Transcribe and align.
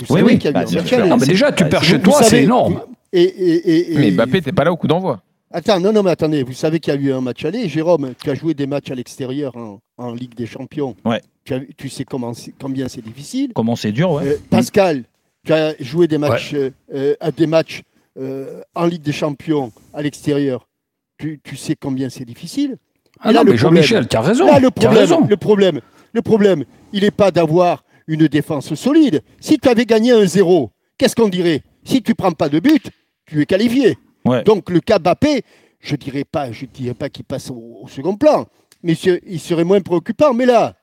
Vous 0.00 0.14
Oui, 0.14 0.20
savez 0.20 0.32
oui. 0.32 0.38
qu'il 0.38 0.44
y 0.44 0.48
a 0.48 0.50
eu 0.50 0.52
Bah, 0.54 0.60
un. 1.06 1.10
Ah, 1.12 1.16
mais 1.18 1.26
déjà, 1.26 1.52
tu 1.52 1.64
Bah, 1.64 1.70
perds 1.70 1.84
chez 1.84 2.00
toi, 2.00 2.22
c'est 2.22 2.42
énorme. 2.44 2.80
Et, 3.12 3.22
et, 3.22 3.54
et, 3.70 3.92
et- 3.94 3.98
Mais 3.98 4.10
Mbappé 4.10 4.32
n'était 4.32 4.52
pas 4.52 4.64
là 4.64 4.72
au 4.72 4.76
coup 4.76 4.86
d'envoi. 4.86 5.20
Attends, 5.50 5.80
non, 5.80 5.92
non, 5.92 6.02
mais 6.02 6.10
attendez, 6.10 6.42
vous 6.42 6.52
savez 6.52 6.78
qu'il 6.78 6.92
y 6.92 6.96
a 6.96 7.00
eu 7.00 7.12
un 7.12 7.22
match 7.22 7.42
aller. 7.44 7.68
Jérôme, 7.68 8.12
tu 8.22 8.28
as 8.30 8.34
joué 8.34 8.52
des 8.52 8.66
matchs 8.66 8.90
à 8.90 8.94
l'extérieur 8.94 9.56
en, 9.56 9.80
en 9.96 10.12
Ligue 10.12 10.34
des 10.34 10.44
Champions. 10.46 10.94
Ouais. 11.06 11.22
Tu, 11.44 11.54
as- 11.54 11.60
tu 11.76 11.88
sais 11.88 12.04
comment, 12.04 12.34
c'est- 12.34 12.52
combien 12.60 12.86
c'est 12.88 13.00
difficile. 13.02 13.52
Comment 13.54 13.74
c'est 13.76 13.92
dur, 13.92 14.10
ouais. 14.12 14.26
Euh, 14.26 14.36
Pascal, 14.50 15.04
tu 15.46 15.52
as 15.54 15.74
joué 15.80 16.06
des 16.06 16.18
matchs, 16.18 16.52
euh, 16.54 16.70
euh, 16.94 17.14
à 17.20 17.30
des 17.30 17.46
matchs 17.46 17.80
euh, 18.18 18.60
en 18.74 18.84
Ligue 18.84 19.02
des 19.02 19.12
Champions 19.12 19.72
à 19.94 20.02
l'extérieur. 20.02 20.68
Tu, 21.16 21.40
tu 21.42 21.56
sais 21.56 21.76
combien 21.80 22.10
c'est 22.10 22.26
difficile. 22.26 22.76
Ah 23.20 23.32
là, 23.32 23.38
non, 23.40 23.46
le 23.46 23.52
mais 23.52 23.56
Jean-Michel, 23.58 24.06
tu 24.06 24.16
as 24.16 24.20
raison. 24.20 24.46
Là, 24.46 24.60
le 24.60 24.68
tu 24.70 24.86
as 24.86 24.90
problème, 24.90 24.98
raison. 25.00 25.26
le 25.28 25.36
problème, 25.36 25.80
le 26.12 26.22
problème, 26.22 26.64
il 26.92 27.02
n'est 27.04 27.10
pas 27.10 27.30
d'avoir 27.30 27.82
une 28.08 28.26
défense 28.26 28.74
solide. 28.74 29.22
Si 29.38 29.58
tu 29.58 29.68
avais 29.68 29.84
gagné 29.84 30.10
un 30.10 30.26
0, 30.26 30.70
qu'est-ce 30.98 31.14
qu'on 31.14 31.28
dirait 31.28 31.62
Si 31.84 32.02
tu 32.02 32.14
prends 32.16 32.32
pas 32.32 32.48
de 32.48 32.58
but, 32.58 32.90
tu 33.26 33.40
es 33.40 33.46
qualifié. 33.46 33.96
Ouais. 34.24 34.42
Donc 34.42 34.68
le 34.70 34.80
cas 34.80 34.98
Bappé, 34.98 35.42
je 35.80 35.94
dirais 35.94 36.24
pas, 36.24 36.50
je 36.50 36.66
dirais 36.66 36.94
pas 36.94 37.08
qu'il 37.08 37.24
passe 37.24 37.50
au, 37.50 37.80
au 37.84 37.88
second 37.88 38.16
plan, 38.16 38.46
mais 38.82 38.94
il 38.94 39.38
serait 39.38 39.64
moins 39.64 39.80
préoccupant. 39.80 40.34
Mais 40.34 40.46
là, 40.46 40.74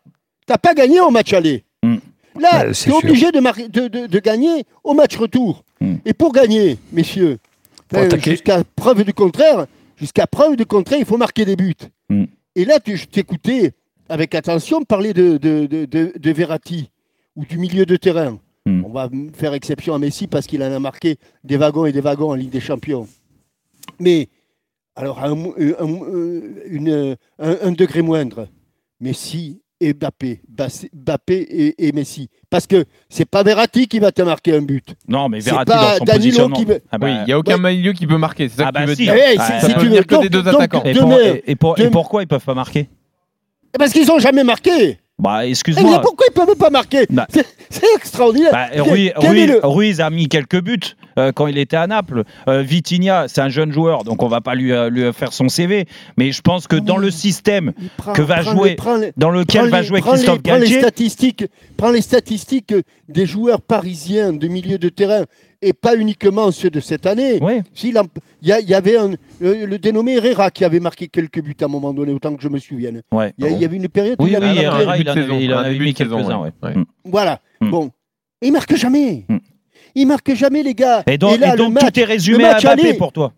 t'as 0.46 0.58
pas 0.58 0.74
gagné 0.74 1.02
au 1.02 1.10
match 1.10 1.34
aller. 1.34 1.66
Mm. 1.84 1.98
Là, 2.40 2.68
tu 2.68 2.74
c'est 2.74 2.90
es 2.90 2.94
obligé 2.94 3.32
de, 3.32 3.40
mar- 3.40 3.56
de- 3.58 3.88
de- 3.88 4.08
de 4.08 4.20
gagner 4.20 4.64
au 4.84 4.94
match 4.94 5.16
retour. 5.18 5.64
Mm. 5.82 5.96
Et 6.06 6.14
pour 6.14 6.32
gagner, 6.32 6.78
messieurs, 6.92 7.38
euh, 7.96 8.10
jusqu'à 8.20 8.64
preuve 8.76 9.04
du 9.04 9.14
contraire, 9.14 9.66
jusqu'à 9.98 10.28
preuve 10.28 10.56
du 10.56 10.66
contraire, 10.66 11.00
il 11.00 11.06
faut 11.06 11.18
marquer 11.18 11.46
des 11.46 11.56
buts. 11.56 11.74
Mm. 12.10 12.26
Et 12.56 12.66
là, 12.66 12.80
tu, 12.80 12.96
je 12.98 13.06
t'écoutais 13.06 13.72
avec 14.10 14.36
attention 14.36 14.82
parler 14.84 15.14
de, 15.14 15.38
de, 15.38 15.66
de, 15.66 15.86
de- 15.86 16.14
de 16.18 16.32
Verratti 16.32 16.90
ou 17.36 17.46
du 17.46 17.58
milieu 17.58 17.86
de 17.86 17.96
terrain. 17.96 18.40
Mm. 18.66 18.84
On 18.86 18.90
va 18.90 19.10
faire 19.34 19.54
exception 19.54 19.94
à 19.94 20.00
Messi 20.00 20.28
parce 20.28 20.48
qu'il 20.48 20.62
en 20.64 20.72
a 20.72 20.80
marqué 20.80 21.18
des 21.44 21.58
wagons 21.58 21.86
et 21.86 21.92
des 21.92 22.02
wagons 22.02 22.32
en 22.32 22.36
Ligue 22.36 22.50
des 22.50 22.60
Champions. 22.62 23.08
Mais, 24.00 24.28
alors, 24.96 25.24
un, 25.24 25.36
euh, 25.60 25.76
un, 25.80 25.88
euh, 25.90 26.64
une- 26.68 27.16
un- 27.40 27.58
un 27.62 27.72
degré 27.72 28.02
moindre, 28.02 28.48
Messi 29.00 29.62
et 29.82 29.94
Mbappé, 29.94 30.42
Bassé- 30.50 30.90
Mbappé 30.94 31.36
et, 31.36 31.88
et 31.88 31.92
Messi. 31.92 32.30
Parce 32.50 32.66
que 32.66 32.86
c'est 33.10 33.26
pas 33.26 33.44
Verratti 33.44 33.88
qui 33.88 34.00
va 34.00 34.12
te 34.12 34.22
marquer 34.22 34.56
un 34.56 34.62
but. 34.62 34.96
Non, 35.08 35.28
mais 35.30 35.40
Verratti 35.42 35.72
pas 35.72 35.92
dans 35.92 35.98
son 36.00 36.06
Danilo 36.06 36.48
positionnement. 36.48 36.56
qui 36.56 36.66
Ah 36.92 36.98
bah, 36.98 37.08
oui, 37.08 37.14
il 37.22 37.26
n'y 37.26 37.34
a 37.34 37.38
aucun 37.40 37.58
milieu 37.58 37.92
qui 37.94 38.08
peut 38.08 38.18
marquer. 38.18 38.48
C'est 38.50 38.62
ça 38.62 38.70
Ah 38.70 38.72
que 38.72 38.80
tu 38.84 38.86
veux 38.88 38.96
si. 38.96 39.04
dire. 39.04 39.14
Eh, 39.16 39.36
Ah, 39.38 39.60
tu 39.80 39.88
veux. 39.90 40.04
que 40.04 40.22
des 40.22 40.30
deux 40.30 40.48
attaquants. 40.48 40.82
Et, 40.86 40.94
demain- 40.94 41.06
pour- 41.10 41.20
et- 41.20 41.44
et 41.46 41.56
pour- 41.56 41.78
et 41.78 41.82
demain- 41.82 41.92
pourquoi 41.92 42.24
ils 42.24 42.28
peuvent 42.28 42.44
pas 42.44 42.54
marquer? 42.56 42.90
Parce 43.78 43.92
qu'ils 43.92 44.08
n'ont 44.08 44.20
jamais 44.20 44.46
marqué. 44.46 44.98
Bah, 45.18 45.40
Eh, 45.42 45.46
mais 45.46 45.50
excuse-moi. 45.52 46.02
pourquoi 46.02 46.26
ils 46.30 46.40
ne 46.40 46.46
peuvent 46.46 46.56
pas 46.58 46.70
marquer 46.70 47.06
Bah. 47.10 47.26
C'est 47.70 47.86
extraordinaire. 47.96 48.52
Bah, 48.52 48.68
Ruiz, 49.64 50.02
a 50.02 50.10
mis 50.10 50.28
quelques 50.28 50.62
buts 50.62 50.80
euh, 51.18 51.32
quand 51.32 51.48
il 51.48 51.58
était 51.58 51.78
à 51.78 51.88
Naples. 51.88 52.24
Euh, 52.50 52.62
Vitinha, 52.62 53.28
c'est 53.30 53.40
un 53.42 53.48
jeune 53.50 53.72
joueur, 53.72 54.04
donc 54.04 54.22
on 54.24 54.28
va 54.28 54.42
pas 54.42 54.56
lui, 54.56 54.72
euh, 54.74 54.90
lui 54.90 55.12
faire 55.14 55.32
son 55.32 55.48
CV. 55.48 55.86
Mais 56.18 56.32
je 56.34 56.42
pense 56.42 56.68
que 56.68 56.76
dans 56.76 56.98
le 56.98 57.12
système 57.12 57.72
Il 57.82 57.88
prend- 57.98 58.14
que 58.14 58.22
va 58.22 58.42
jouer- 58.42 58.70
les- 58.72 58.76
prend 58.76 58.98
les- 58.98 59.14
dans 59.16 59.32
lequel 59.32 59.70
va 59.70 59.82
les- 59.82 59.88
jouer 59.88 60.02
Christophe 60.02 60.42
prends 60.44 60.56
les 60.56 60.60
Galtier, 60.62 60.80
statistiques, 60.82 61.46
prends 61.78 61.92
les 61.92 62.02
statistiques 62.02 62.74
des 63.08 63.26
joueurs 63.26 63.62
parisiens 63.62 64.34
de 64.34 64.48
milieu 64.50 64.78
de 64.78 64.90
terrain 64.90 65.24
et 65.68 65.74
pas 65.74 65.96
uniquement 65.96 66.52
ceux 66.52 66.70
de 66.70 66.80
cette 66.80 67.06
année. 67.06 67.40
ouais. 67.42 67.64
S'il 67.74 67.98
en- 67.98 68.06
Il 68.42 68.50
y, 68.50 68.56
il 68.68 68.74
avait 68.74 68.98
un, 68.98 69.12
le, 69.40 69.66
le 69.66 69.78
dénommé 69.80 70.16
Herrera 70.18 70.52
qui 70.52 70.64
avait 70.64 70.80
marqué 70.80 71.08
quelques 71.08 71.42
buts 71.42 71.56
à 71.62 71.66
un 71.66 71.68
moment 71.68 71.94
donné, 71.94 72.14
autant 72.14 72.36
que 72.36 72.42
je 72.42 72.50
me 72.50 72.60
souvienne. 72.60 73.02
Ouais. 73.12 73.34
Il 73.38 73.48
y, 73.48 73.54
il 73.54 73.66
avait 73.66 73.78
une 73.78 73.90
période 73.90 74.18
où 74.20 74.24
Oui, 74.24 74.32
il 74.32 74.36
avait 74.36 74.48
oui, 74.50 74.54
marqué- 74.56 74.64
Herrera, 74.66 74.98
il 74.98 75.10
en 75.10 75.12
avait- 75.14 75.44
il 75.44 75.54
en 75.54 75.58
avait 75.58 75.80
mis 75.80 75.94
quelques-uns. 75.94 76.38
ouais. 76.40 76.52
ouais. 76.64 76.70
Ouais. 76.70 76.76
Mm. 76.76 76.86
Voilà. 77.06 77.40
Hmm. 77.62 77.70
Bon. 77.72 77.92
Il 78.42 78.52
marque 78.52 78.76
jamais. 78.76 79.26
Hmm. 79.28 79.38
Il 79.96 80.08
marque 80.08 80.34
jamais, 80.36 80.62
les 80.62 80.74
gars. 80.74 81.04
Et 81.08 81.18
donc, 81.18 81.40
là, 81.40 81.54
et 81.54 81.58
donc 81.58 81.68
le 81.70 81.74
match, 81.76 81.94
tout 81.94 82.00
est 82.00 82.04
résumé 82.04 82.40
le 82.40 82.46
à 82.46 82.54
match 82.54 82.64
Mbappé 82.64 82.82
aller- 82.90 82.94
pour 82.98 83.12
toi. 83.12 83.34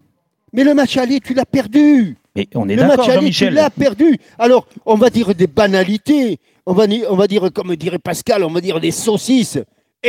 Mais 0.53 0.63
le 0.63 0.73
match 0.73 0.97
aller, 0.97 1.19
tu 1.19 1.33
l'as 1.33 1.45
perdu. 1.45 2.17
Et 2.35 2.47
on 2.55 2.67
est 2.69 2.75
le 2.75 2.81
d'accord, 2.81 3.07
match 3.07 3.17
aller, 3.17 3.29
tu 3.31 3.49
l'as 3.49 3.69
perdu. 3.69 4.17
Alors, 4.39 4.67
on 4.85 4.95
va 4.95 5.09
dire 5.09 5.33
des 5.35 5.47
banalités. 5.47 6.39
On 6.65 6.73
va, 6.73 6.85
on 7.09 7.15
va 7.15 7.27
dire, 7.27 7.49
comme 7.53 7.75
dirait 7.75 7.99
Pascal, 7.99 8.43
on 8.43 8.49
va 8.51 8.59
dire 8.61 8.79
des 8.79 8.91
saucisses. 8.91 9.59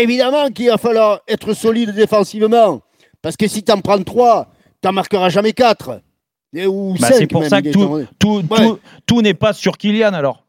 Évidemment 0.03 0.49
qu'il 0.51 0.69
va 0.69 0.79
falloir 0.79 1.21
être 1.29 1.53
solide 1.55 1.91
défensivement. 1.95 2.81
Parce 3.23 3.37
que 3.37 3.49
si 3.49 3.63
tu 3.63 3.73
en 3.73 3.81
prends 3.81 4.03
trois, 4.03 4.49
tu 4.81 4.87
n'en 4.89 4.93
marqueras 4.93 5.29
jamais 5.29 5.53
quatre. 5.53 6.01
Et- 6.55 6.67
Ou 6.67 6.95
Bah, 7.01 7.09
cinq 7.09 7.15
c'est 7.19 7.27
pour 7.27 7.41
même, 7.43 7.51
ça 7.51 7.61
que 7.63 7.71
tout, 7.71 7.85
tombé. 7.85 8.07
tout, 8.19 8.43
Ouais. 8.51 8.57
tout, 8.67 8.79
tout 9.07 9.23
n'est 9.23 9.35
pas 9.35 9.53
sur 9.53 9.77
Kylian 9.77 10.13
alors. 10.15 10.45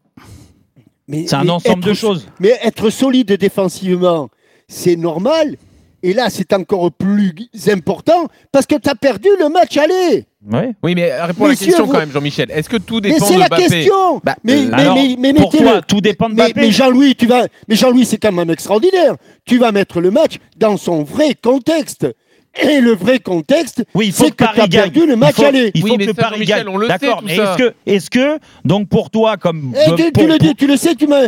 C'est 1.11 1.33
un 1.33 1.43
mais 1.43 1.49
ensemble 1.49 1.83
de 1.83 1.93
choses. 1.93 2.27
Mais 2.39 2.57
être 2.61 2.89
solide 2.91 3.31
défensivement, 3.33 4.29
c'est 4.67 4.95
normal. 4.95 5.57
Et 6.01 6.13
là, 6.13 6.29
c'est 6.29 6.53
encore 6.53 6.91
plus 6.91 7.33
important 7.69 8.27
parce 8.51 8.65
que 8.65 8.75
tu 8.75 8.89
as 8.89 8.95
perdu 8.95 9.27
le 9.39 9.49
match 9.49 9.75
aller. 9.77 10.25
Ouais. 10.49 10.71
Oui, 10.81 10.95
mais 10.95 11.11
réponds 11.21 11.45
à 11.45 11.49
la 11.49 11.55
question 11.55 11.85
vous- 11.85 11.91
quand 11.91 11.99
même, 11.99 12.11
Jean-Michel. 12.11 12.49
Est-ce 12.51 12.69
que 12.69 12.77
tout 12.77 13.01
Mais 13.03 13.11
dépend 13.11 13.25
c'est 13.25 13.35
de 13.35 13.39
la 13.39 13.47
Mbappé 13.49 13.67
question. 13.67 14.21
Bah, 14.23 14.35
mais, 14.43 14.53
euh, 14.53 14.67
mais, 14.69 14.81
alors, 14.81 14.95
mais, 14.95 15.15
mais 15.17 15.33
Pour 15.33 15.51
toi, 15.51 15.81
tout 15.81 15.99
dépend 15.99 16.29
de 16.29 16.35
Mbappé. 16.35 16.53
mais 16.55 16.71
Jean-Louis, 16.71 17.15
tu 17.15 17.27
vas, 17.27 17.47
mais 17.67 17.75
Jean-Louis, 17.75 18.05
c'est 18.05 18.17
quand 18.17 18.31
même 18.31 18.49
extraordinaire. 18.49 19.15
Tu 19.45 19.57
vas 19.57 19.71
mettre 19.73 19.99
le 19.99 20.11
match 20.11 20.37
dans 20.57 20.77
son 20.77 21.03
vrai 21.03 21.35
contexte. 21.35 22.07
Et 22.61 22.79
le 22.81 22.93
vrai 22.95 23.19
contexte, 23.19 23.83
Oui, 23.93 24.11
c'est 24.13 24.31
que 24.31 24.35
que 24.37 24.43
Paris 24.43 24.55
tu 24.55 24.61
as 24.61 24.67
gagne. 24.67 24.91
perdu 24.91 25.05
le 25.07 25.15
match 25.15 25.35
il 25.37 25.41
faut, 25.41 25.47
aller. 25.47 25.71
Il 25.75 25.81
faut 25.81 25.87
Oui, 25.87 25.95
mais 25.99 26.07
que 26.07 26.15
ça, 26.15 26.21
Paris 26.21 26.35
Jean-Michel, 26.37 26.57
gagne. 26.65 26.73
on 26.73 26.77
le 26.77 26.87
sait, 26.87 26.97
D'accord, 26.97 27.19
tout 27.19 27.25
mais 27.27 27.35
ça. 27.35 27.43
est-ce 27.43 27.57
que, 27.57 27.73
est-ce 27.85 28.09
que, 28.09 28.39
donc 28.65 28.89
pour 28.89 29.09
toi, 29.11 29.37
comme. 29.37 29.73
Tu, 29.97 30.03
tu 30.05 30.11
pour- 30.13 30.23
le 30.27 30.37
dis, 30.39 30.47
pour- 30.47 30.55
tu 30.55 30.67
le 30.67 30.75
sais, 30.77 30.95
tu, 30.95 31.05
m'as- 31.05 31.27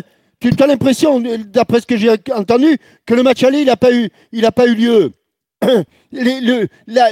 tu 0.49 0.63
as 0.63 0.67
l'impression, 0.67 1.21
d'après 1.47 1.81
ce 1.81 1.85
que 1.85 1.97
j'ai 1.97 2.09
entendu, 2.35 2.77
que 3.05 3.13
le 3.13 3.23
match 3.23 3.43
aller, 3.43 3.59
il 3.59 3.65
n'a 3.67 3.77
pas, 3.77 3.91
eu- 3.93 4.09
il 4.31 4.45
a 4.45 4.51
pas 4.51 4.67
eu 4.67 4.75
lieu. 4.75 5.11
Les- 6.11 6.41
le- 6.41 6.67
la, 6.87 7.09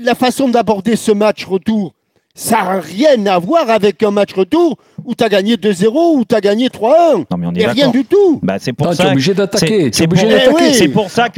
la 0.00 0.14
façon 0.14 0.48
d'aborder 0.48 0.96
ce 0.96 1.12
match 1.12 1.44
retour, 1.44 1.92
ça 2.34 2.62
n'a 2.64 2.80
rien 2.80 3.24
à 3.26 3.38
voir 3.38 3.70
avec 3.70 4.02
un 4.02 4.10
match 4.10 4.32
retour 4.34 4.76
où 5.04 5.14
tu 5.14 5.22
as 5.22 5.28
gagné 5.28 5.54
2-0 5.56 6.16
ou 6.16 6.24
tu 6.24 6.34
as 6.34 6.40
gagné 6.40 6.68
3-1. 6.68 7.26
Non, 7.30 7.36
mais 7.38 7.46
on 7.46 7.52
est 7.54 7.60
Et 7.60 7.66
rien 7.66 7.90
du 7.90 8.04
tout. 8.04 8.40
Bah, 8.42 8.56
c'est 8.58 8.72
pour 8.72 8.88
Ah, 8.88 8.94
tu 8.96 9.02
es 9.02 9.04
ça. 9.04 9.12
obligé 9.12 9.34
d'attaquer. 9.34 9.90
c'est- 9.92 10.08
pour- 10.08 10.18
Eh 10.20 10.48
oui. 10.48 10.88
Pour 10.88 11.10
ça 11.10 11.28
que 11.28 11.32